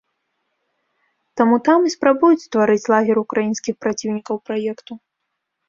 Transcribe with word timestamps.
Таму 1.41 1.55
там 1.69 1.85
і 1.91 1.91
спрабуюць 1.95 2.43
стварыць 2.47 2.89
лагер 2.95 3.23
украінскіх 3.25 3.73
праціўнікаў 3.85 4.35
праекту. 4.51 4.93